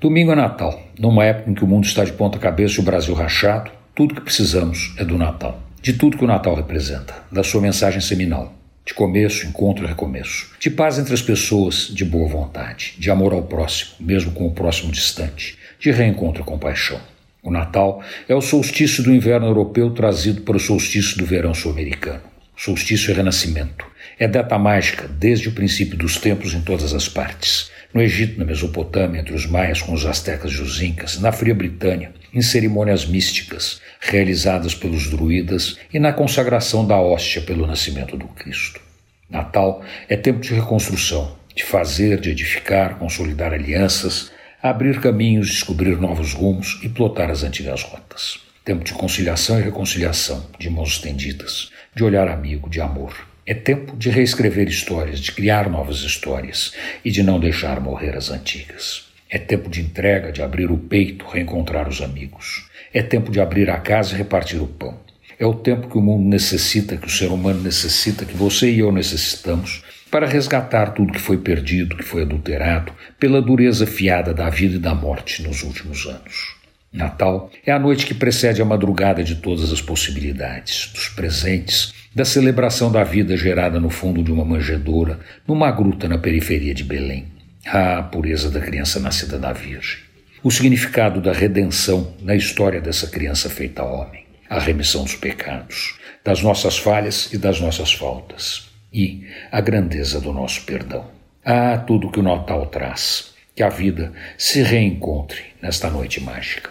Domingo 0.00 0.30
é 0.30 0.36
Natal. 0.36 0.80
Numa 0.96 1.24
época 1.24 1.50
em 1.50 1.54
que 1.54 1.64
o 1.64 1.66
mundo 1.66 1.84
está 1.84 2.04
de 2.04 2.12
ponta 2.12 2.38
cabeça 2.38 2.76
e 2.76 2.78
o 2.78 2.84
Brasil 2.84 3.12
rachado, 3.14 3.72
tudo 3.96 4.14
que 4.14 4.20
precisamos 4.20 4.94
é 4.96 5.04
do 5.04 5.18
Natal. 5.18 5.60
De 5.82 5.92
tudo 5.92 6.16
que 6.16 6.22
o 6.22 6.28
Natal 6.28 6.54
representa, 6.54 7.16
da 7.32 7.42
sua 7.42 7.60
mensagem 7.60 8.00
seminal. 8.00 8.54
De 8.86 8.94
começo, 8.94 9.44
encontro 9.44 9.84
e 9.84 9.88
recomeço. 9.88 10.52
De 10.60 10.70
paz 10.70 11.00
entre 11.00 11.12
as 11.12 11.20
pessoas, 11.20 11.88
de 11.92 12.04
boa 12.04 12.28
vontade. 12.28 12.94
De 12.96 13.10
amor 13.10 13.32
ao 13.32 13.42
próximo, 13.42 13.94
mesmo 13.98 14.30
com 14.30 14.46
o 14.46 14.52
próximo 14.52 14.92
distante. 14.92 15.58
De 15.80 15.90
reencontro 15.90 16.42
e 16.42 16.46
compaixão. 16.46 17.00
O 17.42 17.50
Natal 17.50 18.00
é 18.28 18.34
o 18.36 18.40
solstício 18.40 19.02
do 19.02 19.12
inverno 19.12 19.48
europeu 19.48 19.90
trazido 19.90 20.42
para 20.42 20.56
o 20.56 20.60
solstício 20.60 21.18
do 21.18 21.26
verão 21.26 21.52
sul-americano. 21.52 22.22
Solstício 22.56 23.10
é 23.10 23.14
renascimento. 23.14 23.84
É 24.18 24.26
data 24.26 24.58
mágica 24.58 25.06
desde 25.06 25.48
o 25.48 25.52
princípio 25.52 25.96
dos 25.96 26.16
tempos 26.16 26.52
em 26.52 26.60
todas 26.60 26.92
as 26.92 27.08
partes 27.08 27.70
no 27.92 28.02
Egito, 28.02 28.38
na 28.38 28.44
Mesopotâmia, 28.44 29.20
entre 29.20 29.34
os 29.34 29.46
maias 29.46 29.80
com 29.80 29.92
os 29.92 30.04
astecas 30.04 30.52
e 30.52 30.60
os 30.60 30.80
incas, 30.82 31.18
na 31.18 31.32
Fria 31.32 31.54
Britânia, 31.54 32.12
em 32.34 32.42
cerimônias 32.42 33.06
místicas 33.06 33.80
realizadas 34.00 34.74
pelos 34.74 35.08
druidas 35.08 35.78
e 35.92 35.98
na 35.98 36.12
consagração 36.12 36.86
da 36.86 37.00
hóstia 37.00 37.40
pelo 37.40 37.66
nascimento 37.66 38.16
do 38.16 38.28
Cristo. 38.28 38.80
Natal 39.28 39.82
é 40.08 40.16
tempo 40.16 40.40
de 40.40 40.54
reconstrução, 40.54 41.36
de 41.54 41.64
fazer, 41.64 42.20
de 42.20 42.30
edificar, 42.30 42.98
consolidar 42.98 43.52
alianças, 43.52 44.30
abrir 44.62 45.00
caminhos, 45.00 45.48
descobrir 45.48 45.96
novos 45.96 46.32
rumos 46.34 46.80
e 46.82 46.88
plotar 46.88 47.30
as 47.30 47.42
antigas 47.42 47.82
rotas. 47.82 48.38
Tempo 48.64 48.84
de 48.84 48.92
conciliação 48.92 49.58
e 49.58 49.62
reconciliação, 49.62 50.46
de 50.58 50.68
mãos 50.68 50.90
estendidas, 50.90 51.70
de 51.94 52.04
olhar 52.04 52.28
amigo, 52.28 52.68
de 52.68 52.80
amor. 52.80 53.14
É 53.48 53.54
tempo 53.54 53.96
de 53.96 54.10
reescrever 54.10 54.68
histórias, 54.68 55.20
de 55.20 55.32
criar 55.32 55.70
novas 55.70 56.00
histórias 56.00 56.74
e 57.02 57.10
de 57.10 57.22
não 57.22 57.40
deixar 57.40 57.80
morrer 57.80 58.14
as 58.14 58.30
antigas. 58.30 59.06
É 59.30 59.38
tempo 59.38 59.70
de 59.70 59.80
entrega, 59.80 60.30
de 60.30 60.42
abrir 60.42 60.70
o 60.70 60.76
peito, 60.76 61.24
reencontrar 61.24 61.88
os 61.88 62.02
amigos. 62.02 62.68
É 62.92 63.00
tempo 63.00 63.30
de 63.30 63.40
abrir 63.40 63.70
a 63.70 63.78
casa 63.78 64.12
e 64.12 64.18
repartir 64.18 64.60
o 64.60 64.66
pão. 64.66 65.00
É 65.38 65.46
o 65.46 65.54
tempo 65.54 65.88
que 65.88 65.96
o 65.96 66.02
mundo 66.02 66.28
necessita, 66.28 66.98
que 66.98 67.06
o 67.06 67.10
ser 67.10 67.28
humano 67.28 67.62
necessita, 67.62 68.26
que 68.26 68.36
você 68.36 68.70
e 68.70 68.80
eu 68.80 68.92
necessitamos 68.92 69.82
para 70.10 70.26
resgatar 70.26 70.90
tudo 70.90 71.14
que 71.14 71.18
foi 71.18 71.38
perdido, 71.38 71.96
que 71.96 72.04
foi 72.04 72.24
adulterado 72.24 72.92
pela 73.18 73.40
dureza 73.40 73.86
fiada 73.86 74.34
da 74.34 74.50
vida 74.50 74.76
e 74.76 74.78
da 74.78 74.94
morte 74.94 75.42
nos 75.42 75.62
últimos 75.62 76.04
anos. 76.04 76.54
Natal 76.92 77.50
é 77.64 77.72
a 77.72 77.78
noite 77.78 78.04
que 78.04 78.12
precede 78.12 78.60
a 78.60 78.66
madrugada 78.66 79.24
de 79.24 79.36
todas 79.36 79.72
as 79.72 79.80
possibilidades, 79.80 80.90
dos 80.92 81.08
presentes, 81.08 81.96
da 82.14 82.24
celebração 82.24 82.90
da 82.90 83.04
vida 83.04 83.36
gerada 83.36 83.78
no 83.78 83.90
fundo 83.90 84.22
de 84.22 84.32
uma 84.32 84.44
manjedoura, 84.44 85.20
numa 85.46 85.70
gruta 85.70 86.08
na 86.08 86.18
periferia 86.18 86.74
de 86.74 86.84
Belém. 86.84 87.26
Ah, 87.66 87.98
a 87.98 88.02
pureza 88.02 88.50
da 88.50 88.60
criança 88.60 88.98
nascida 88.98 89.38
da 89.38 89.52
Virgem. 89.52 89.98
O 90.42 90.50
significado 90.50 91.20
da 91.20 91.32
redenção 91.32 92.14
na 92.22 92.34
história 92.34 92.80
dessa 92.80 93.08
criança 93.08 93.50
feita 93.50 93.82
homem. 93.82 94.24
A 94.48 94.58
remissão 94.58 95.04
dos 95.04 95.14
pecados, 95.14 95.98
das 96.24 96.42
nossas 96.42 96.78
falhas 96.78 97.30
e 97.32 97.36
das 97.38 97.60
nossas 97.60 97.92
faltas. 97.92 98.68
E 98.92 99.26
a 99.52 99.60
grandeza 99.60 100.20
do 100.20 100.32
nosso 100.32 100.62
perdão. 100.62 101.10
Ah, 101.44 101.76
tudo 101.76 102.10
que 102.10 102.20
o 102.20 102.22
Natal 102.22 102.66
traz. 102.66 103.34
Que 103.54 103.62
a 103.62 103.68
vida 103.68 104.12
se 104.38 104.62
reencontre 104.62 105.42
nesta 105.60 105.90
noite 105.90 106.20
mágica. 106.22 106.70